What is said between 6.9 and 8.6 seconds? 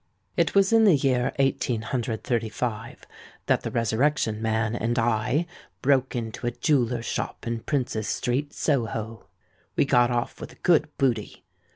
shop in Princes Street,